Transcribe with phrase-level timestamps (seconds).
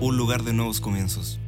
[0.00, 1.38] un lugar de nuevos comienzos.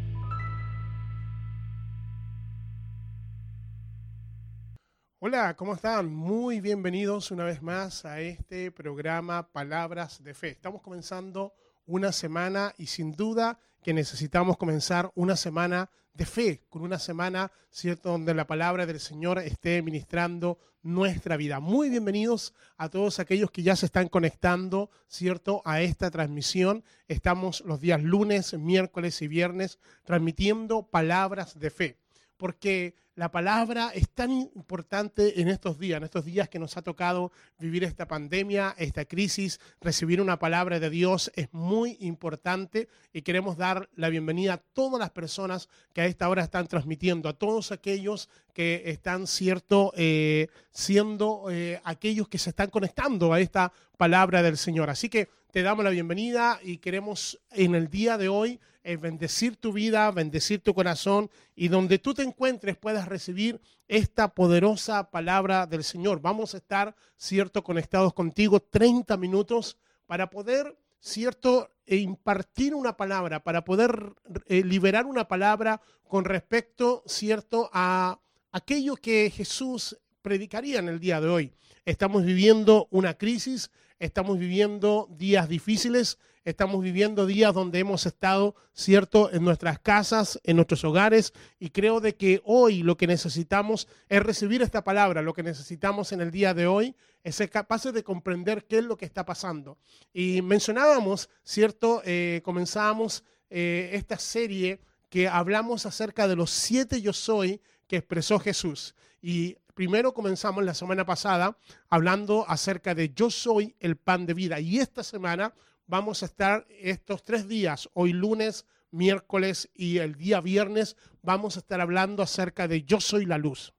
[5.19, 6.13] Hola, ¿cómo están?
[6.13, 10.49] Muy bienvenidos una vez más a este programa Palabras de Fe.
[10.49, 11.55] Estamos comenzando
[11.87, 17.51] una semana y sin duda que necesitamos comenzar una semana de fe, con una semana,
[17.71, 21.61] ¿cierto?, donde la palabra del Señor esté ministrando nuestra vida.
[21.61, 26.85] Muy bienvenidos a todos aquellos que ya se están conectando, ¿cierto?, a esta transmisión.
[27.09, 31.97] Estamos los días lunes, miércoles y viernes transmitiendo palabras de fe,
[32.41, 36.83] porque la palabra es tan importante en estos días, en estos días que nos ha
[36.83, 43.21] tocado vivir esta pandemia, esta crisis, recibir una palabra de Dios es muy importante y
[43.21, 47.35] queremos dar la bienvenida a todas las personas que a esta hora están transmitiendo, a
[47.35, 53.71] todos aquellos que están cierto eh, siendo eh, aquellos que se están conectando a esta
[53.99, 54.89] palabra del Señor.
[54.89, 59.57] Así que te damos la bienvenida y queremos en el día de hoy eh, bendecir
[59.57, 65.67] tu vida, bendecir tu corazón y donde tú te encuentres puedas recibir esta poderosa palabra
[65.67, 66.21] del Señor.
[66.21, 73.43] Vamos a estar, cierto, conectados contigo 30 minutos para poder, cierto, e impartir una palabra,
[73.43, 74.13] para poder
[74.47, 78.21] eh, liberar una palabra con respecto, cierto, a
[78.53, 81.53] aquello que Jesús predicaría en el día de hoy.
[81.85, 89.31] Estamos viviendo una crisis, estamos viviendo días difíciles, estamos viviendo días donde hemos estado, cierto,
[89.33, 94.23] en nuestras casas, en nuestros hogares, y creo de que hoy lo que necesitamos es
[94.23, 98.03] recibir esta palabra, lo que necesitamos en el día de hoy es ser capaces de
[98.03, 99.79] comprender qué es lo que está pasando.
[100.13, 107.13] Y mencionábamos, cierto, eh, comenzábamos eh, esta serie que hablamos acerca de los siete yo
[107.13, 108.95] soy que expresó Jesús.
[109.21, 111.57] Y primero comenzamos la semana pasada
[111.89, 114.61] hablando acerca de yo soy el pan de vida.
[114.61, 115.55] Y esta semana
[115.87, 121.61] vamos a estar estos tres días, hoy lunes, miércoles y el día viernes, vamos a
[121.61, 123.73] estar hablando acerca de yo soy la luz.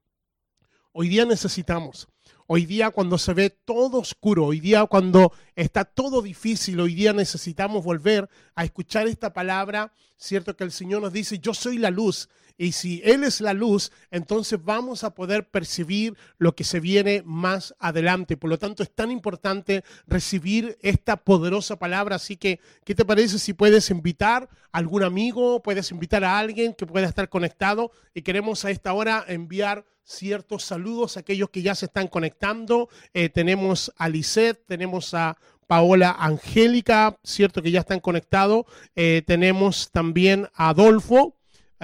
[0.90, 2.08] Hoy día necesitamos,
[2.48, 7.12] hoy día cuando se ve todo oscuro, hoy día cuando está todo difícil, hoy día
[7.12, 11.90] necesitamos volver a escuchar esta palabra, cierto que el Señor nos dice, yo soy la
[11.90, 12.28] luz
[12.62, 17.24] y si Él es la luz, entonces vamos a poder percibir lo que se viene
[17.26, 18.36] más adelante.
[18.36, 22.14] Por lo tanto, es tan importante recibir esta poderosa palabra.
[22.14, 26.72] Así que, ¿qué te parece si puedes invitar a algún amigo, puedes invitar a alguien
[26.72, 27.90] que pueda estar conectado?
[28.14, 32.88] Y queremos a esta hora enviar ciertos saludos a aquellos que ya se están conectando.
[33.12, 35.36] Eh, tenemos a Lisette, tenemos a
[35.66, 38.66] Paola Angélica, cierto que ya están conectados.
[38.94, 41.34] Eh, tenemos también a Adolfo.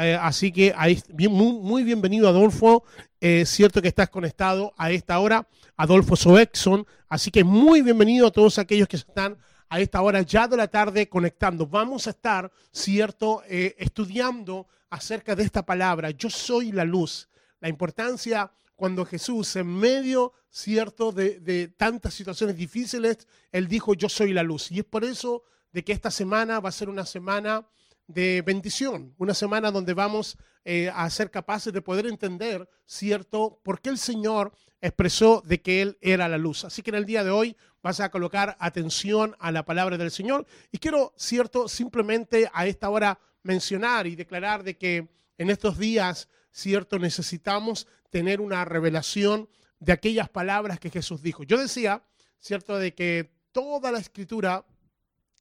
[0.00, 2.84] Eh, así que ahí, muy, bienvenido, Adolfo.
[3.20, 6.86] Eh, cierto que estás conectado a esta hora, Adolfo Soexon.
[7.08, 9.36] Así que muy bienvenido a todos aquellos que están
[9.68, 11.66] a esta hora ya de la tarde conectando.
[11.66, 16.12] Vamos a estar, cierto, eh, estudiando acerca de esta palabra.
[16.12, 17.28] Yo soy la luz.
[17.58, 24.08] La importancia cuando Jesús, en medio, cierto, de, de tantas situaciones difíciles, él dijo, yo
[24.08, 24.70] soy la luz.
[24.70, 25.42] Y es por eso
[25.72, 27.66] de que esta semana va a ser una semana
[28.08, 33.80] de bendición, una semana donde vamos eh, a ser capaces de poder entender, ¿cierto?, por
[33.80, 36.64] qué el Señor expresó de que Él era la luz.
[36.64, 40.10] Así que en el día de hoy vas a colocar atención a la palabra del
[40.10, 45.78] Señor y quiero, ¿cierto?, simplemente a esta hora mencionar y declarar de que en estos
[45.78, 51.42] días, ¿cierto?, necesitamos tener una revelación de aquellas palabras que Jesús dijo.
[51.42, 52.02] Yo decía,
[52.40, 54.64] ¿cierto?, de que toda la escritura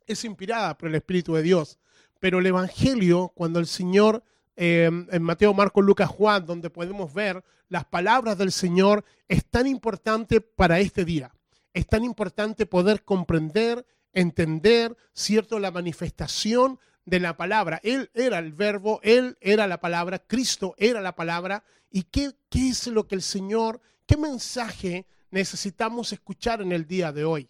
[0.05, 1.79] es inspirada por el Espíritu de Dios
[2.19, 4.23] pero el Evangelio, cuando el Señor,
[4.55, 9.67] eh, en Mateo, Marcos, Lucas, Juan, donde podemos ver las palabras del Señor, es tan
[9.67, 11.31] importante para este día.
[11.73, 17.79] Es tan importante poder comprender, entender, ¿cierto?, la manifestación de la palabra.
[17.83, 21.63] Él era el verbo, Él era la palabra, Cristo era la palabra.
[21.89, 27.11] ¿Y qué, qué es lo que el Señor, qué mensaje necesitamos escuchar en el día
[27.11, 27.49] de hoy?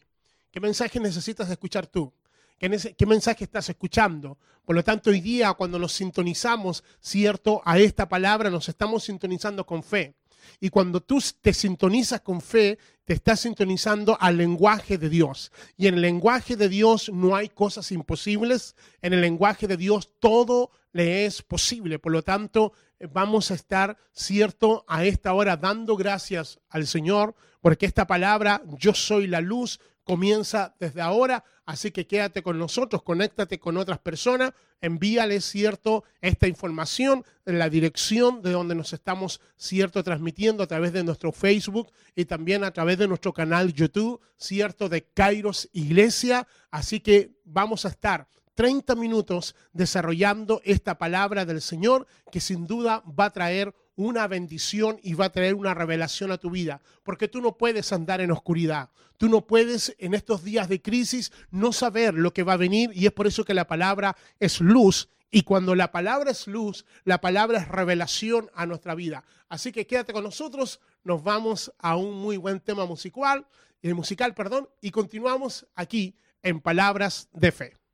[0.51, 2.13] ¿Qué mensaje necesitas escuchar tú?
[2.57, 4.37] ¿Qué, mensaje estás escuchando?
[4.65, 7.61] Por lo tanto, hoy día cuando nos sintonizamos, ¿cierto?
[7.63, 10.15] A esta palabra nos estamos sintonizando con fe.
[10.59, 15.51] Y cuando tú te sintonizas con fe, te estás sintonizando al lenguaje de Dios.
[15.77, 18.75] Y en el lenguaje de Dios no hay cosas imposibles.
[19.03, 21.99] En el lenguaje de Dios todo le es posible.
[21.99, 22.73] Por lo tanto,
[23.11, 28.95] vamos a estar, cierto, a esta hora dando gracias al Señor, porque esta palabra, yo
[28.95, 34.53] soy la luz, comienza desde ahora, así que quédate con nosotros, conéctate con otras personas,
[34.79, 40.93] envíales, cierto, esta información en la dirección de donde nos estamos, cierto, transmitiendo a través
[40.93, 46.47] de nuestro Facebook y también a través de nuestro canal YouTube, cierto, de Kairos Iglesia,
[46.71, 53.03] así que vamos a estar 30 minutos desarrollando esta palabra del Señor que sin duda
[53.07, 57.27] va a traer una bendición y va a traer una revelación a tu vida, porque
[57.27, 61.73] tú no puedes andar en oscuridad, tú no puedes en estos días de crisis no
[61.73, 65.09] saber lo que va a venir y es por eso que la palabra es luz
[65.31, 69.25] y cuando la palabra es luz, la palabra es revelación a nuestra vida.
[69.49, 73.47] Así que quédate con nosotros, nos vamos a un muy buen tema musical,
[73.81, 77.86] eh, musical, perdón, y continuamos aquí en Palabras de Fe.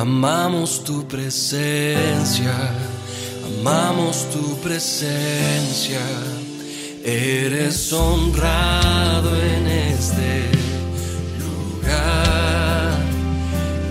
[0.00, 2.54] Amamos tu presencia,
[3.44, 6.00] amamos tu presencia.
[7.04, 10.48] Eres honrado en este
[11.38, 12.98] lugar.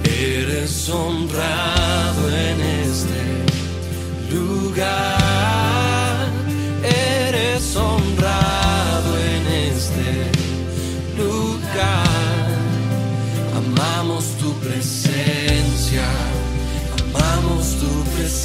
[0.04, 1.79] Eres honrado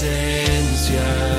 [0.05, 1.34] presencia.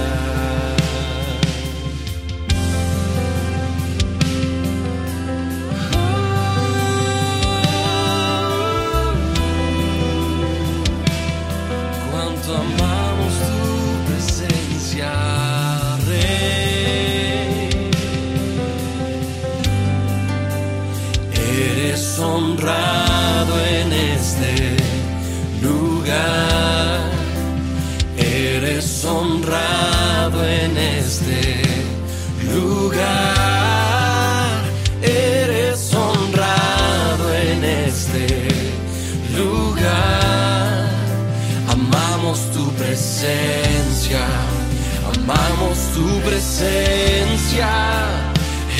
[46.25, 47.69] Presencia.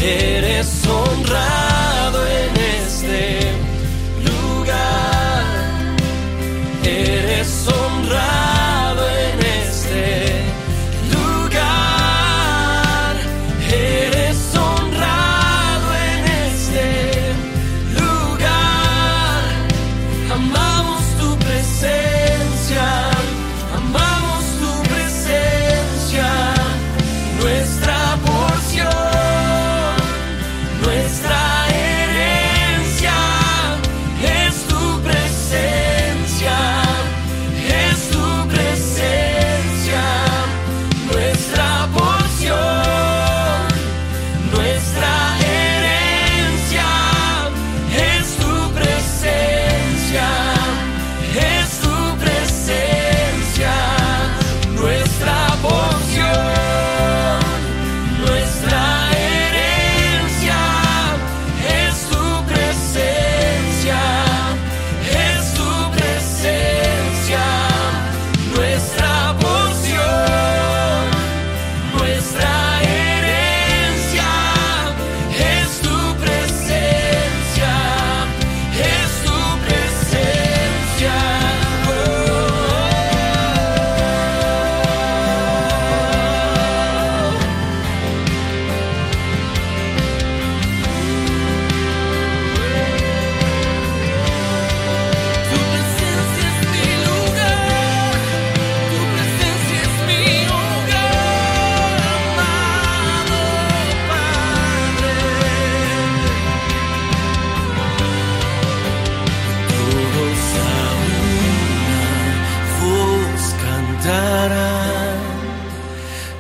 [0.01, 3.44] Eres honrado en este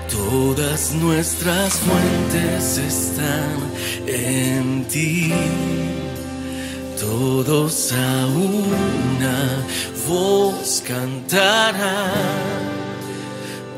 [0.09, 3.57] todas nuestras fuentes están
[4.07, 5.33] en ti.
[6.99, 9.65] todos a una
[10.07, 12.11] voz cantarán.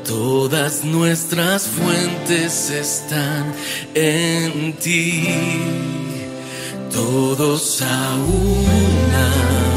[0.04, 3.52] Todas nuestras fuentes están
[3.94, 5.28] en ti.
[6.90, 9.67] Todos a una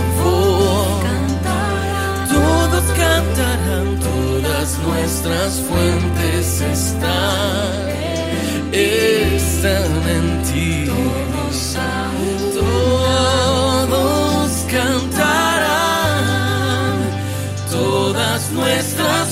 [3.21, 3.99] cantarán.
[3.99, 7.89] Todas nuestras fuentes están.
[8.71, 10.85] Están en ti.
[12.53, 13.95] Todos
[14.71, 16.11] cantarán.
[17.71, 19.27] Todas nuestras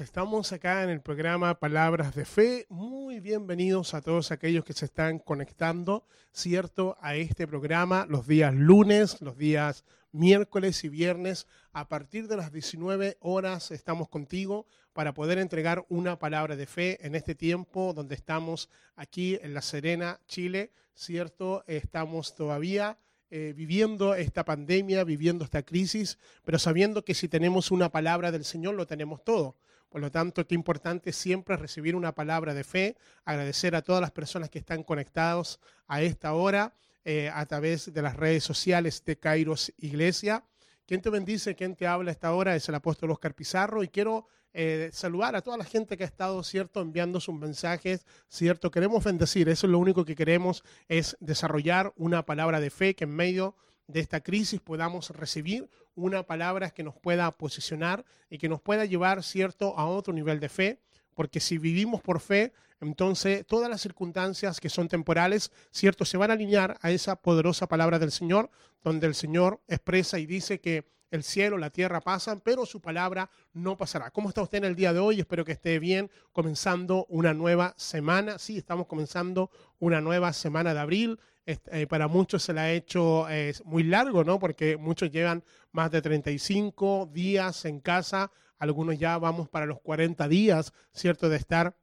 [0.00, 2.66] Estamos acá en el programa Palabras de Fe.
[2.70, 6.96] Muy bienvenidos a todos aquellos que se están conectando, ¿cierto?
[7.02, 11.46] A este programa los días lunes, los días miércoles y viernes.
[11.72, 17.04] A partir de las 19 horas estamos contigo para poder entregar una palabra de fe
[17.06, 21.64] en este tiempo donde estamos aquí en La Serena, Chile, ¿cierto?
[21.66, 22.98] Estamos todavía
[23.30, 28.44] eh, viviendo esta pandemia, viviendo esta crisis, pero sabiendo que si tenemos una palabra del
[28.44, 29.56] Señor, lo tenemos todo.
[29.92, 32.96] Por lo tanto, qué importante siempre recibir una palabra de fe,
[33.26, 36.72] agradecer a todas las personas que están conectados a esta hora
[37.04, 40.44] eh, a través de las redes sociales de Kairos Iglesia.
[40.86, 43.88] Quien te bendice, quien te habla a esta hora es el apóstol Oscar Pizarro y
[43.88, 48.70] quiero eh, saludar a toda la gente que ha estado, ¿cierto?, enviando sus mensajes, ¿cierto?
[48.70, 53.04] Queremos bendecir, eso es lo único que queremos, es desarrollar una palabra de fe que
[53.04, 53.56] en medio
[54.00, 59.22] esta crisis podamos recibir una palabra que nos pueda posicionar y que nos pueda llevar,
[59.22, 60.78] ¿cierto?, a otro nivel de fe,
[61.14, 66.30] porque si vivimos por fe, entonces todas las circunstancias que son temporales, ¿cierto?, se van
[66.30, 68.50] a alinear a esa poderosa palabra del Señor,
[68.82, 73.30] donde el Señor expresa y dice que el cielo, la tierra pasan, pero su palabra
[73.52, 74.10] no pasará.
[74.10, 75.20] ¿Cómo está usted en el día de hoy?
[75.20, 78.38] Espero que esté bien, comenzando una nueva semana.
[78.38, 81.20] Sí, estamos comenzando una nueva semana de abril.
[81.44, 84.38] Eh, para muchos se la ha hecho eh, muy largo, ¿no?
[84.38, 90.28] Porque muchos llevan más de 35 días en casa, algunos ya vamos para los 40
[90.28, 91.28] días, ¿cierto?
[91.28, 91.76] De estar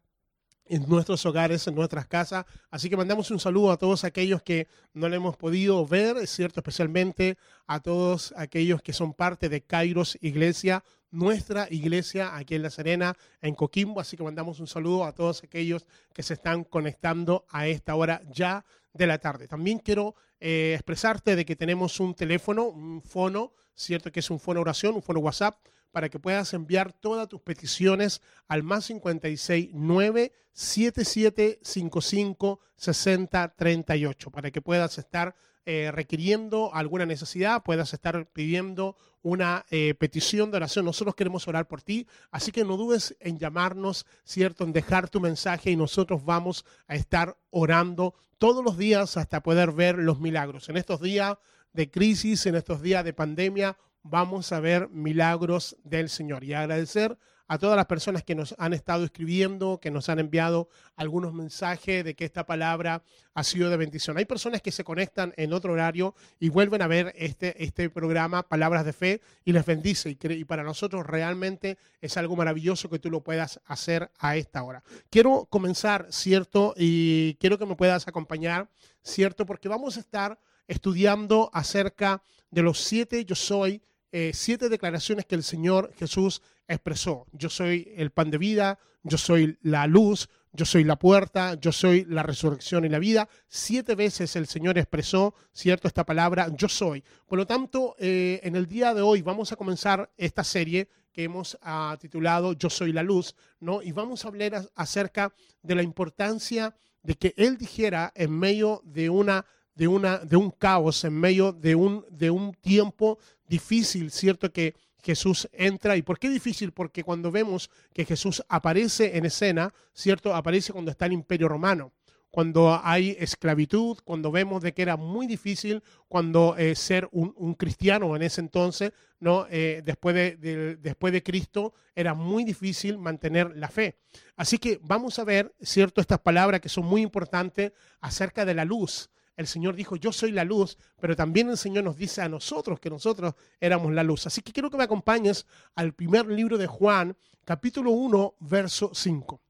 [0.69, 2.45] en nuestros hogares, en nuestras casas.
[2.69, 6.29] Así que mandamos un saludo a todos aquellos que no le hemos podido ver, es
[6.29, 12.61] cierto, especialmente a todos aquellos que son parte de Kairos Iglesia, nuestra iglesia aquí en
[12.61, 13.99] La Serena, en Coquimbo.
[13.99, 18.21] Así que mandamos un saludo a todos aquellos que se están conectando a esta hora
[18.29, 19.47] ya de la tarde.
[19.47, 24.39] También quiero eh, expresarte de que tenemos un teléfono, un fono, cierto que es un
[24.39, 25.57] fono oración, un fono WhatsApp,
[25.91, 34.62] para que puedas enviar todas tus peticiones al más 56 9 7755 6038 para que
[34.62, 40.86] puedas estar eh, requiriendo alguna necesidad, puedas estar pidiendo una eh, petición de oración.
[40.86, 44.63] Nosotros queremos orar por ti, así que no dudes en llamarnos, ¿cierto?
[44.63, 49.72] En dejar tu mensaje y nosotros vamos a estar orando todos los días hasta poder
[49.72, 50.69] ver los milagros.
[50.69, 51.38] En estos días
[51.74, 57.17] de crisis, en estos días de pandemia, vamos a ver milagros del Señor y agradecer
[57.49, 62.05] a todas las personas que nos han estado escribiendo, que nos han enviado algunos mensajes
[62.05, 63.01] de que esta palabra
[63.33, 64.17] ha sido de bendición.
[64.17, 68.43] Hay personas que se conectan en otro horario y vuelven a ver este, este programa,
[68.43, 70.11] Palabras de Fe, y les bendice.
[70.11, 74.61] Y, y para nosotros realmente es algo maravilloso que tú lo puedas hacer a esta
[74.61, 74.83] hora.
[75.09, 76.75] Quiero comenzar, ¿cierto?
[76.77, 78.69] Y quiero que me puedas acompañar,
[79.01, 79.47] ¿cierto?
[79.47, 85.35] Porque vamos a estar estudiando acerca de los siete yo soy, eh, siete declaraciones que
[85.35, 87.27] el Señor Jesús expresó.
[87.31, 91.71] Yo soy el pan de vida, yo soy la luz, yo soy la puerta, yo
[91.71, 93.29] soy la resurrección y la vida.
[93.47, 95.87] Siete veces el Señor expresó, ¿cierto?
[95.87, 97.03] Esta palabra, yo soy.
[97.27, 101.23] Por lo tanto, eh, en el día de hoy vamos a comenzar esta serie que
[101.23, 103.81] hemos ah, titulado Yo soy la luz, ¿no?
[103.81, 109.09] Y vamos a hablar acerca de la importancia de que Él dijera en medio de
[109.09, 109.45] una
[109.79, 113.17] de, una, de un caos, en medio de un, de un tiempo
[113.49, 114.51] difícil, ¿cierto?
[114.53, 115.97] Que Jesús entra.
[115.97, 116.71] ¿Y por qué difícil?
[116.71, 120.33] Porque cuando vemos que Jesús aparece en escena, ¿cierto?
[120.35, 121.91] Aparece cuando está el imperio romano,
[122.31, 128.15] cuando hay esclavitud, cuando vemos de que era muy difícil cuando eh, ser un, cristiano
[128.15, 129.47] en ese entonces, ¿no?
[129.49, 133.95] Eh, después, de, de- después de Cristo, era muy difícil mantener la fe.
[134.35, 136.01] Así que vamos a ver, ¿cierto?
[136.01, 139.09] Estas palabras que son muy importantes acerca de la luz.
[139.39, 142.77] El Señor dijo, yo soy la luz, pero también el Señor nos dice a nosotros
[142.77, 144.27] que nosotros éramos la luz.
[144.27, 147.15] Así que quiero que me acompañes al primer libro de Juan,
[147.46, 149.41] capítulo 1, verso 5.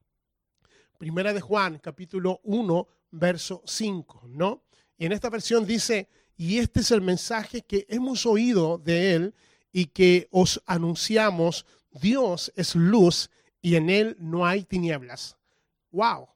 [0.96, 4.62] Primera de Juan, capítulo 1, verso 5, ¿no?
[4.96, 9.34] Y en esta versión dice, y este es el mensaje que hemos oído de él
[9.72, 13.28] y que os anunciamos, Dios es luz
[13.60, 15.36] y en él no hay tinieblas.
[15.90, 16.28] ¡Wow!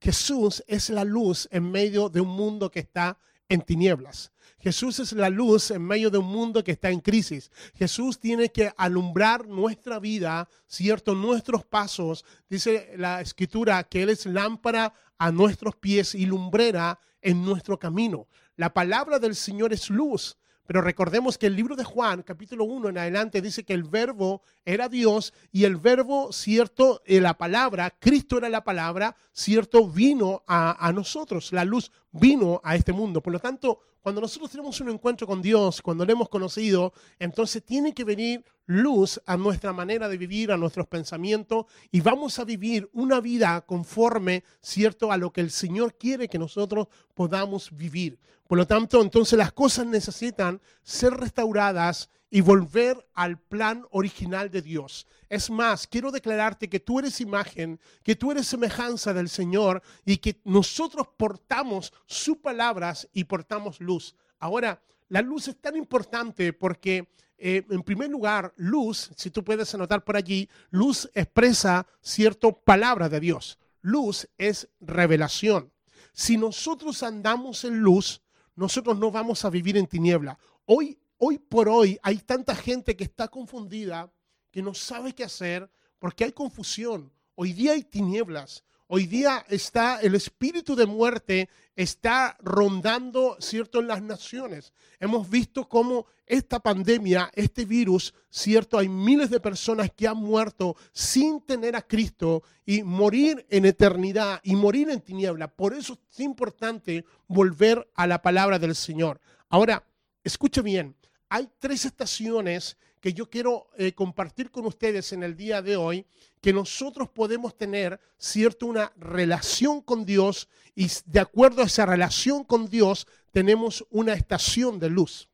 [0.00, 4.32] Jesús es la luz en medio de un mundo que está en tinieblas.
[4.58, 7.50] Jesús es la luz en medio de un mundo que está en crisis.
[7.74, 11.14] Jesús tiene que alumbrar nuestra vida, ¿cierto?
[11.14, 12.24] Nuestros pasos.
[12.48, 18.26] Dice la escritura que Él es lámpara a nuestros pies y lumbrera en nuestro camino.
[18.56, 20.36] La palabra del Señor es luz.
[20.66, 24.42] Pero recordemos que el libro de Juan, capítulo 1 en adelante, dice que el verbo
[24.64, 30.42] era Dios y el verbo, cierto, eh, la palabra, Cristo era la palabra, cierto, vino
[30.46, 31.52] a, a nosotros.
[31.52, 33.20] La luz vino a este mundo.
[33.20, 37.64] Por lo tanto, cuando nosotros tenemos un encuentro con Dios, cuando lo hemos conocido, entonces
[37.64, 42.44] tiene que venir luz a nuestra manera de vivir, a nuestros pensamientos, y vamos a
[42.44, 48.18] vivir una vida conforme, cierto, a lo que el Señor quiere que nosotros podamos vivir.
[48.46, 54.62] Por lo tanto, entonces las cosas necesitan ser restauradas y volver al plan original de
[54.62, 55.06] Dios.
[55.28, 60.18] Es más, quiero declararte que tú eres imagen, que tú eres semejanza del Señor y
[60.18, 64.14] que nosotros portamos sus palabras y portamos luz.
[64.38, 67.08] Ahora, la luz es tan importante porque,
[67.38, 73.08] eh, en primer lugar, luz, si tú puedes anotar por allí, luz expresa cierto palabra
[73.08, 73.58] de Dios.
[73.82, 75.72] Luz es revelación.
[76.12, 78.20] Si nosotros andamos en luz,
[78.56, 80.38] nosotros no vamos a vivir en tiniebla.
[80.64, 84.12] Hoy, hoy por hoy hay tanta gente que está confundida,
[84.50, 87.12] que no sabe qué hacer, porque hay confusión.
[87.34, 88.64] Hoy día hay tinieblas.
[88.88, 94.72] Hoy día está el espíritu de muerte está rondando, cierto, en las naciones.
[94.98, 100.74] Hemos visto cómo esta pandemia, este virus, cierto, hay miles de personas que han muerto
[100.92, 105.48] sin tener a Cristo y morir en eternidad y morir en tiniebla.
[105.48, 109.20] Por eso es importante volver a la palabra del Señor.
[109.50, 109.86] Ahora,
[110.24, 110.96] escuche bien,
[111.28, 116.06] hay tres estaciones que yo quiero eh, compartir con ustedes en el día de hoy,
[116.40, 122.44] que nosotros podemos tener, cierto, una relación con Dios y de acuerdo a esa relación
[122.44, 125.28] con Dios tenemos una estación de luz.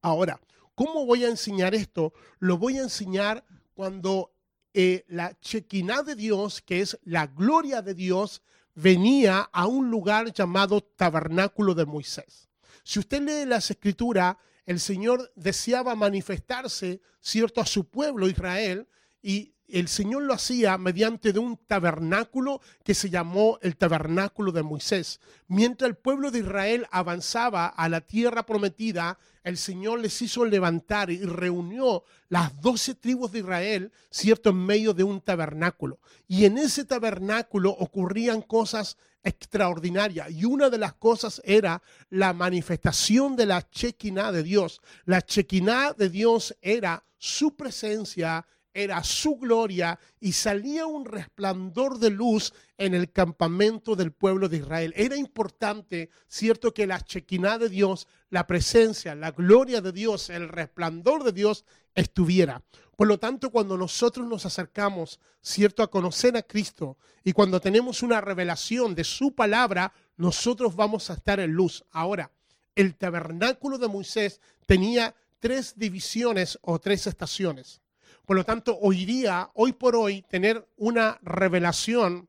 [0.00, 0.40] Ahora,
[0.74, 2.12] ¿cómo voy a enseñar esto?
[2.38, 3.44] Lo voy a enseñar
[3.74, 4.32] cuando
[4.74, 8.42] eh, la chequiná de Dios, que es la gloria de Dios,
[8.74, 12.48] venía a un lugar llamado tabernáculo de Moisés.
[12.82, 18.86] Si usted lee las escrituras, el Señor deseaba manifestarse, cierto, a su pueblo Israel
[19.22, 24.62] y el Señor lo hacía mediante de un tabernáculo que se llamó el tabernáculo de
[24.62, 25.18] Moisés.
[25.48, 31.10] Mientras el pueblo de Israel avanzaba a la tierra prometida, el Señor les hizo levantar
[31.10, 35.98] y reunió las doce tribus de Israel, cierto, en medio de un tabernáculo.
[36.28, 40.30] Y en ese tabernáculo ocurrían cosas extraordinarias.
[40.30, 44.80] Y una de las cosas era la manifestación de la chequiná de Dios.
[45.04, 52.10] La chequiná de Dios era su presencia, era su gloria y salía un resplandor de
[52.10, 54.92] luz en el campamento del pueblo de Israel.
[54.96, 60.48] Era importante, cierto, que la chequiná de Dios, la presencia, la gloria de Dios, el
[60.48, 62.62] resplandor de Dios estuviera.
[63.02, 68.00] Por lo tanto, cuando nosotros nos acercamos, cierto, a conocer a Cristo y cuando tenemos
[68.04, 71.84] una revelación de su palabra, nosotros vamos a estar en luz.
[71.90, 72.30] Ahora,
[72.76, 77.80] el tabernáculo de Moisés tenía tres divisiones o tres estaciones.
[78.24, 82.28] Por lo tanto, hoy día, hoy por hoy, tener una revelación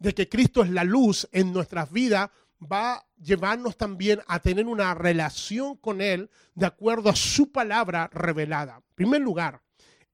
[0.00, 2.30] de que Cristo es la luz en nuestras vidas
[2.60, 8.10] va a llevarnos también a tener una relación con Él de acuerdo a su palabra
[8.12, 8.76] revelada.
[8.76, 9.62] En primer lugar,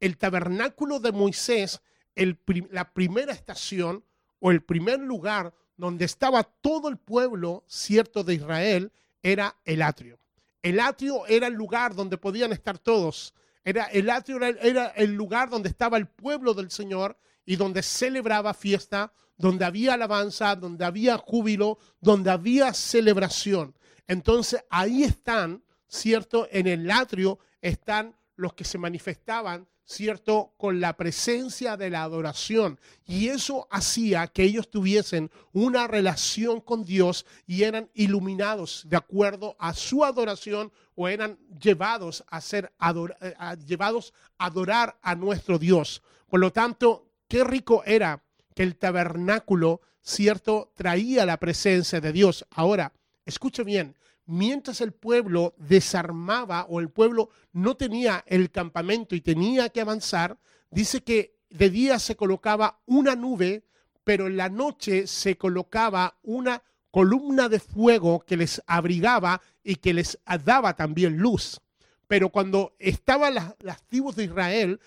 [0.00, 1.80] el tabernáculo de Moisés,
[2.14, 4.04] la primera estación
[4.38, 10.18] o el primer lugar donde estaba todo el pueblo cierto de Israel era el atrio.
[10.62, 13.34] El atrio era el lugar donde podían estar todos.
[13.64, 18.54] Era, el atrio era el lugar donde estaba el pueblo del Señor y donde celebraba
[18.54, 23.74] fiesta, donde había alabanza, donde había júbilo, donde había celebración.
[24.06, 26.48] Entonces ahí están, ¿cierto?
[26.50, 30.52] En el atrio están los que se manifestaban, ¿cierto?
[30.58, 32.78] Con la presencia de la adoración.
[33.04, 39.56] Y eso hacía que ellos tuviesen una relación con Dios y eran iluminados de acuerdo
[39.58, 42.72] a su adoración o eran llevados a ser
[43.20, 46.02] eh, llevados a adorar a nuestro Dios.
[46.28, 48.25] Por lo tanto, qué rico era
[48.56, 52.46] que el tabernáculo, cierto, traía la presencia de Dios.
[52.50, 52.94] Ahora,
[53.26, 59.68] escuche bien, mientras el pueblo desarmaba o el pueblo no tenía el campamento y tenía
[59.68, 60.38] que avanzar,
[60.70, 63.62] dice que de día se colocaba una nube,
[64.04, 69.92] pero en la noche se colocaba una columna de fuego que les abrigaba y que
[69.92, 71.60] les daba también luz.
[72.08, 74.80] Pero cuando estaban las, las tribus de Israel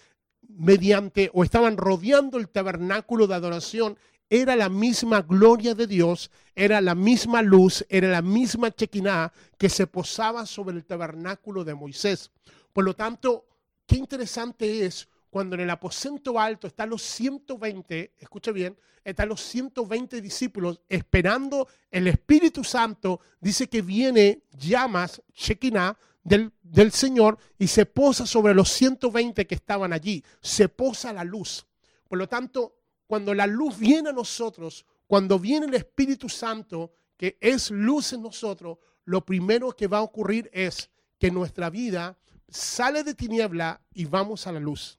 [0.50, 3.98] mediante o estaban rodeando el tabernáculo de adoración,
[4.30, 9.70] era la misma gloria de Dios, era la misma luz, era la misma chequiná que
[9.70, 12.32] se posaba sobre el tabernáculo de Moisés.
[12.72, 13.46] Por lo tanto,
[13.88, 19.42] qué interesante es cuando en el aposento alto están los 120, escuche bien, están los
[19.42, 26.52] 120 discípulos esperando el Espíritu Santo, dice que viene llamas, chequiná, del,
[26.92, 30.24] Señor y se posa sobre los 120 que estaban allí.
[30.42, 31.66] Se posa la luz.
[32.08, 32.76] Por lo tanto,
[33.08, 38.22] cuando la luz viene a nosotros, cuando viene el Espíritu Santo, que es luz en
[38.22, 44.06] nosotros, lo primero que va a ocurrir es que nuestra vida sale de tiniebla y
[44.06, 44.99] vamos a la luz.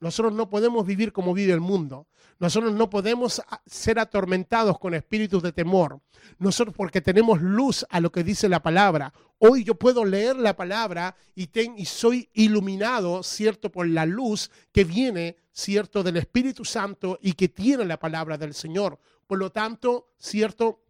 [0.00, 2.06] Nosotros no podemos vivir como vive el mundo.
[2.38, 6.00] Nosotros no podemos ser atormentados con espíritus de temor.
[6.38, 9.12] Nosotros porque tenemos luz a lo que dice la palabra.
[9.38, 13.72] Hoy yo puedo leer la palabra y, y soy iluminado, ¿cierto?
[13.72, 16.04] Por la luz que viene, ¿cierto?
[16.04, 19.00] Del Espíritu Santo y que tiene la palabra del Señor.
[19.26, 20.84] Por lo tanto, ¿cierto?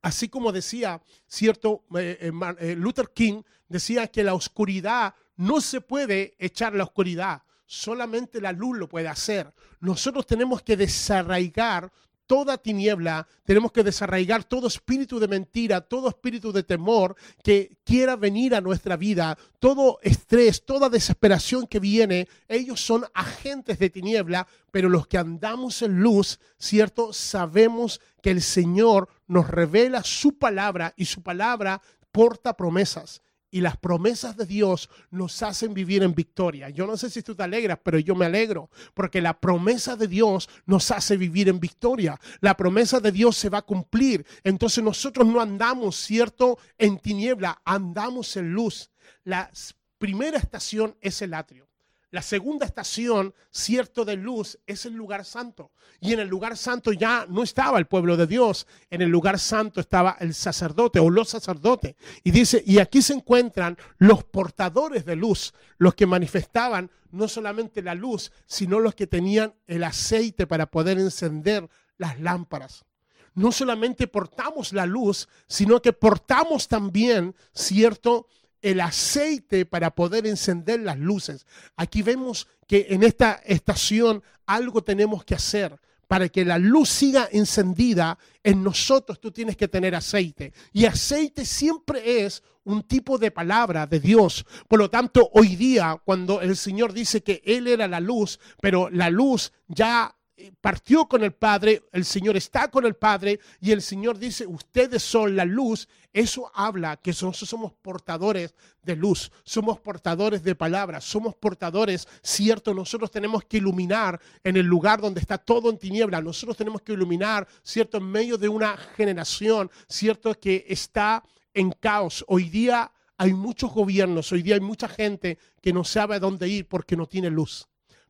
[0.00, 1.84] Así como decía, ¿cierto?
[1.98, 7.42] Eh, eh, eh, Luther King decía que la oscuridad no se puede echar la oscuridad
[7.68, 9.52] solamente la luz lo puede hacer.
[9.78, 11.92] Nosotros tenemos que desarraigar
[12.26, 18.16] toda tiniebla, tenemos que desarraigar todo espíritu de mentira, todo espíritu de temor que quiera
[18.16, 24.46] venir a nuestra vida, todo estrés, toda desesperación que viene, ellos son agentes de tiniebla,
[24.70, 27.12] pero los que andamos en luz, ¿cierto?
[27.12, 31.80] Sabemos que el Señor nos revela su palabra y su palabra
[32.12, 36.68] porta promesas y las promesas de Dios nos hacen vivir en victoria.
[36.70, 40.08] Yo no sé si tú te alegras, pero yo me alegro porque la promesa de
[40.08, 42.18] Dios nos hace vivir en victoria.
[42.40, 44.26] La promesa de Dios se va a cumplir.
[44.44, 48.90] Entonces nosotros no andamos, ¿cierto?, en tiniebla, andamos en luz.
[49.24, 49.50] La
[49.98, 51.67] primera estación es el atrio.
[52.10, 55.72] La segunda estación, cierto de luz, es el lugar santo.
[56.00, 59.38] Y en el lugar santo ya no estaba el pueblo de Dios, en el lugar
[59.38, 61.96] santo estaba el sacerdote o los sacerdotes.
[62.24, 67.82] Y dice, y aquí se encuentran los portadores de luz, los que manifestaban no solamente
[67.82, 71.68] la luz, sino los que tenían el aceite para poder encender
[71.98, 72.86] las lámparas.
[73.34, 78.28] No solamente portamos la luz, sino que portamos también, cierto,
[78.62, 81.46] el aceite para poder encender las luces.
[81.76, 85.78] Aquí vemos que en esta estación algo tenemos que hacer.
[86.06, 90.54] Para que la luz siga encendida, en nosotros tú tienes que tener aceite.
[90.72, 94.46] Y aceite siempre es un tipo de palabra de Dios.
[94.68, 98.88] Por lo tanto, hoy día, cuando el Señor dice que Él era la luz, pero
[98.90, 100.17] la luz ya
[100.60, 105.02] partió con el Padre, el Señor está con el Padre y el Señor dice, ustedes
[105.02, 111.04] son la luz, eso habla que nosotros somos portadores de luz, somos portadores de palabras,
[111.04, 116.20] somos portadores, cierto, nosotros tenemos que iluminar en el lugar donde está todo en tiniebla,
[116.20, 121.22] nosotros tenemos que iluminar, cierto, en medio de una generación, cierto, que está
[121.52, 122.24] en caos.
[122.28, 126.48] Hoy día hay muchos gobiernos, hoy día hay mucha gente que no sabe a dónde
[126.48, 127.68] ir porque no tiene luz.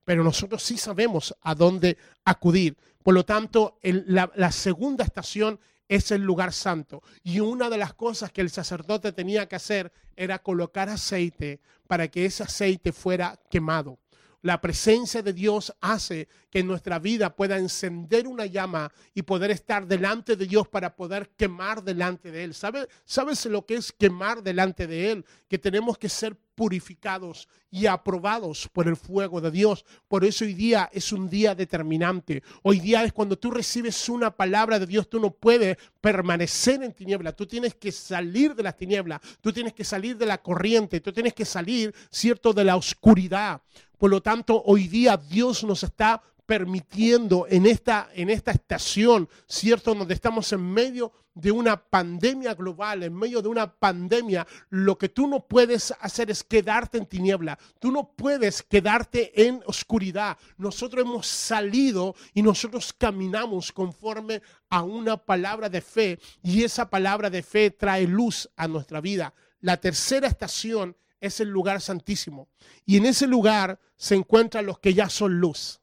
[0.09, 2.79] Pero nosotros sí sabemos a dónde acudir.
[3.03, 7.03] Por lo tanto, la, segunda estación es el lugar santo.
[7.23, 12.09] Y una de las cosas que el sacerdote tenía que hacer era colocar aceite para
[12.09, 13.99] que ese aceite fuera quemado.
[14.41, 19.87] La presencia de Dios hace que nuestra vida pueda encender una llama y poder estar
[19.87, 22.55] delante de Dios para poder quemar delante de Él.
[22.55, 25.27] ¿Sabe, ¿Sabes lo que es quemar delante de Él?
[25.49, 29.85] Que tenemos que ser purificados y aprobados por el fuego de Dios.
[30.09, 32.43] Por eso hoy día es un día determinante.
[32.65, 36.93] Hoy día es cuando tú recibes una palabra de Dios, tú no puedes permanecer en
[36.93, 37.31] tiniebla.
[37.31, 41.13] Tú tienes que salir de las tinieblas, tú tienes que salir de la corriente, tú
[41.13, 43.63] tienes que salir, cierto, de la oscuridad.
[43.97, 49.95] Por lo tanto, hoy día Dios nos está permitiendo en esta, en esta estación, ¿cierto?
[49.95, 55.11] Donde estamos en medio de una pandemia global, en medio de una pandemia, lo que
[55.11, 57.59] tú no puedes hacer es quedarte en tiniebla.
[57.79, 60.39] Tú no puedes quedarte en oscuridad.
[60.57, 67.29] Nosotros hemos salido y nosotros caminamos conforme a una palabra de fe y esa palabra
[67.29, 69.35] de fe trae luz a nuestra vida.
[69.61, 72.49] La tercera estación es el lugar santísimo
[72.87, 75.83] y en ese lugar se encuentran los que ya son luz.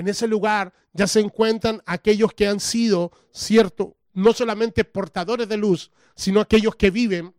[0.00, 5.58] En ese lugar ya se encuentran aquellos que han sido, cierto, no solamente portadores de
[5.58, 7.34] luz, sino aquellos que viven,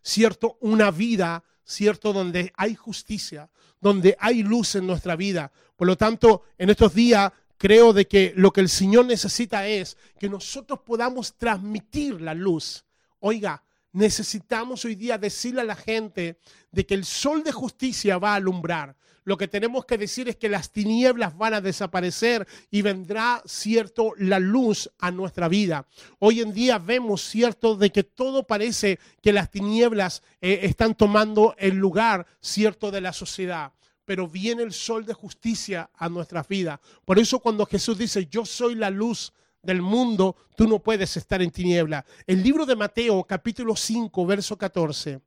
[0.00, 5.52] cierto, una vida, cierto, donde hay justicia, donde hay luz en nuestra vida.
[5.76, 9.98] Por lo tanto, en estos días creo de que lo que el Señor necesita es
[10.18, 12.86] que nosotros podamos transmitir la luz.
[13.20, 13.62] Oiga,
[13.92, 16.38] necesitamos hoy día decirle a la gente
[16.70, 18.96] de que el sol de justicia va a alumbrar.
[19.26, 24.12] Lo que tenemos que decir es que las tinieblas van a desaparecer y vendrá, cierto,
[24.18, 25.88] la luz a nuestra vida.
[26.20, 31.56] Hoy en día vemos, cierto, de que todo parece que las tinieblas eh, están tomando
[31.58, 33.72] el lugar, cierto, de la sociedad
[34.04, 36.78] pero viene el sol de justicia a nuestras vidas.
[37.04, 41.42] Por eso cuando Jesús dice, yo soy la luz del mundo, tú no puedes estar
[41.42, 42.06] en tiniebla.
[42.24, 45.20] El libro de Mateo, capítulo 5, verso 14.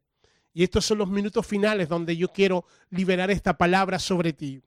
[0.54, 4.62] Y estos son los minutos finales donde yo quiero liberar esta palabra sobre ti.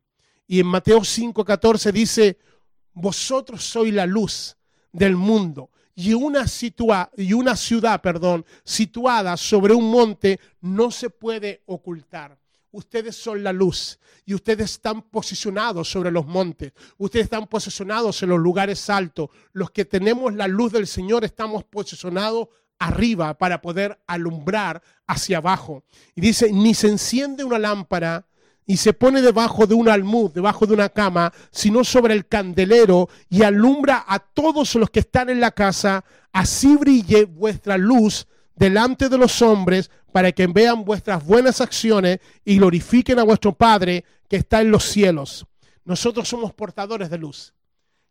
[0.46, 2.38] Y en Mateo 5, 14 dice,
[2.92, 4.56] vosotros sois la luz
[4.92, 5.70] del mundo.
[5.94, 7.10] Y una, situa
[7.56, 12.38] ciudad, perdón, situada sobre un monte no se puede ocultar.
[12.70, 16.72] Ustedes son la luz y ustedes están posicionados sobre los montes.
[16.96, 19.28] Ustedes están posicionados en los lugares altos.
[19.52, 22.48] Los que tenemos la luz del Señor estamos posicionados
[22.82, 25.84] arriba para poder alumbrar hacia abajo.
[26.14, 28.26] Y dice, ni se enciende una lámpara
[28.66, 33.08] y se pone debajo de un almud, debajo de una cama, sino sobre el candelero
[33.28, 36.04] y alumbra a todos los que están en la casa.
[36.32, 42.58] Así brille vuestra luz delante de los hombres para que vean vuestras buenas acciones y
[42.58, 45.46] glorifiquen a vuestro Padre que está en los cielos.
[45.84, 47.54] Nosotros somos portadores de luz.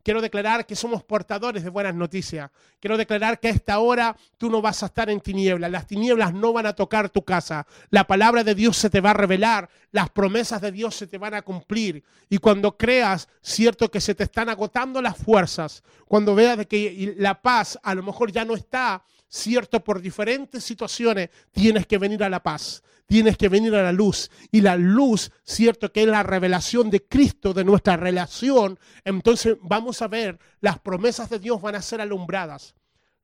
[0.03, 2.49] Quiero declarar que somos portadores de buenas noticias.
[2.79, 5.69] Quiero declarar que a esta hora tú no vas a estar en tinieblas.
[5.69, 7.67] Las tinieblas no van a tocar tu casa.
[7.89, 9.69] La palabra de Dios se te va a revelar.
[9.91, 12.03] Las promesas de Dios se te van a cumplir.
[12.29, 17.15] Y cuando creas, cierto, que se te están agotando las fuerzas, cuando veas de que
[17.17, 22.23] la paz a lo mejor ya no está, cierto, por diferentes situaciones, tienes que venir
[22.23, 24.31] a la paz, tienes que venir a la luz.
[24.53, 30.01] Y la luz, cierto, que es la revelación de Cristo, de nuestra relación, entonces vamos
[30.01, 32.73] a ver, las promesas de Dios van a ser alumbradas.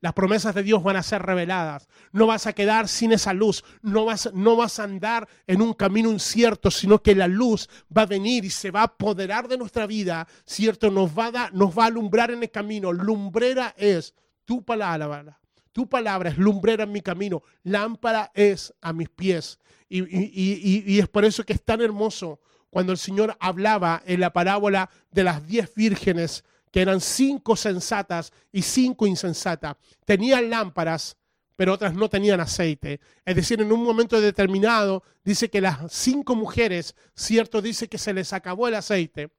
[0.02, 1.88] Las promesas de Dios van a ser reveladas.
[2.12, 3.64] No vas a quedar sin esa luz.
[3.82, 8.02] No vas, no vas a andar en un camino incierto, sino que la luz va
[8.02, 10.28] a venir y se va a apoderar de nuestra vida.
[10.46, 12.92] Cierto, nos va a, nos va a alumbrar en el camino.
[12.92, 15.40] Lumbrera es tu palabra.
[15.78, 19.60] Tu palabra es lumbrera en mi camino, lámpara es a mis pies.
[19.88, 22.40] Y, y, es por eso que es tan hermoso
[22.72, 28.34] cuando el Señor hablaba en la parábola de las diez vírgenes, que eran cinco sensatas
[28.52, 29.78] y cinco insensatas.
[30.04, 31.16] Tenían lámparas,
[31.56, 33.00] pero otras no tenían aceite.
[33.24, 38.16] Es decir, en un momento determinado dice que las cinco mujeres, cierto, dice que se
[38.16, 39.30] les acabó el aceite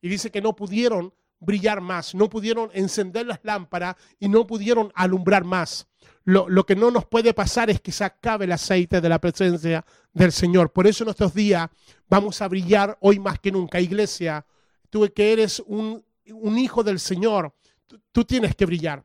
[0.00, 4.92] y dice que no pudieron brillar más, no pudieron encender las lámparas y no pudieron
[4.94, 5.86] alumbrar más.
[6.24, 9.18] Lo, lo, que no nos puede pasar es que se acabe el aceite de la
[9.18, 10.72] presencia del Señor.
[10.72, 11.70] Por eso en estos días
[12.08, 13.80] vamos a brillar hoy más que nunca.
[13.80, 14.44] Iglesia,
[14.90, 17.54] tú que eres un, un hijo del Señor,
[17.86, 19.04] tú, tú tienes que brillar.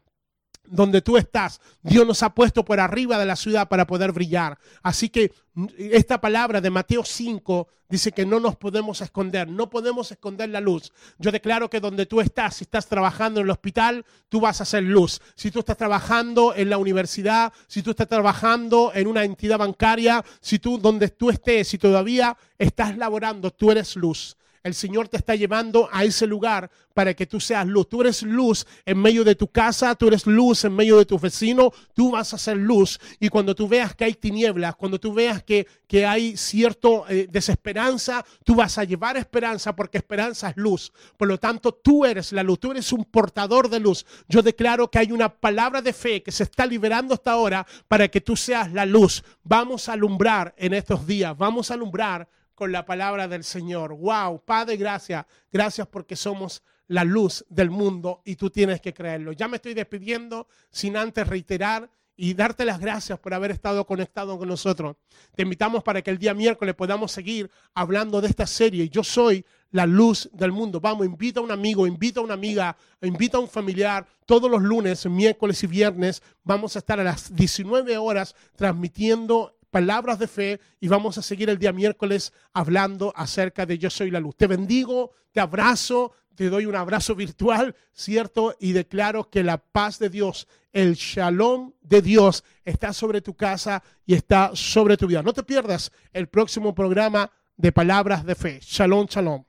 [0.74, 1.62] Donde tú estás.
[1.84, 4.58] Dios nos ha puesto por arriba de la ciudad para poder brillar.
[4.82, 9.70] Así que mm, esta palabra de Mateo 5 dice que no nos podemos esconder, no
[9.70, 10.92] podemos esconder la luz.
[11.20, 14.66] Yo declaro que donde tú estás, si estás trabajando en el hospital, tú vas a
[14.66, 15.22] ser luz.
[15.36, 20.26] Si tú estás trabajando en la universidad, si tú estás trabajando en una entidad bancaria,
[20.42, 24.38] si tú donde tú estés, si todavía estás laborando, tú eres luz.
[24.64, 27.90] El Señor te está llevando a ese lugar para que tú seas luz.
[27.90, 31.20] Tú eres luz en medio de tu casa, tú eres luz en medio de tu
[31.20, 32.98] vecino, tú vas a ser luz.
[33.20, 37.28] Y cuando tú veas que hay tinieblas, cuando tú veas que, que hay cierto eh,
[37.30, 40.94] desesperanza, tú vas a llevar esperanza porque esperanza es luz.
[41.18, 44.06] Por lo tanto, tú eres la luz, tú eres un portador de luz.
[44.30, 48.08] Yo declaro que hay una palabra de fe que se está liberando hasta ahora para
[48.08, 49.26] que tú seas la luz.
[49.44, 53.96] Vamos a alumbrar en estos días, vamos a alumbrar con la palabra del Señor.
[53.96, 55.26] Wow, Padre, gracias.
[55.52, 59.32] Gracias porque somos la luz del mundo y tú tienes que creerlo.
[59.32, 64.38] Ya me estoy despidiendo sin antes reiterar y darte las gracias por haber estado conectado
[64.38, 64.96] con nosotros.
[65.36, 68.88] Te invitamos para que el día miércoles podamos seguir hablando de esta serie.
[68.90, 70.80] Yo soy la luz del mundo.
[70.80, 74.06] Vamos, invita a un amigo, invita a una amiga, invita a un familiar.
[74.26, 80.20] Todos los lunes, miércoles y viernes vamos a estar a las 19 horas transmitiendo palabras
[80.20, 84.20] de fe y vamos a seguir el día miércoles hablando acerca de Yo soy la
[84.20, 84.36] luz.
[84.38, 88.56] Te bendigo, te abrazo, te doy un abrazo virtual, ¿cierto?
[88.60, 93.82] Y declaro que la paz de Dios, el shalom de Dios está sobre tu casa
[94.06, 95.24] y está sobre tu vida.
[95.24, 98.60] No te pierdas el próximo programa de palabras de fe.
[98.62, 99.44] Shalom, shalom.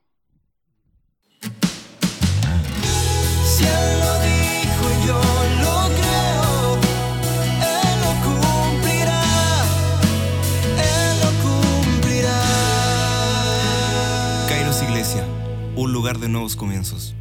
[15.77, 17.15] Un lugar de nuevos comienzos.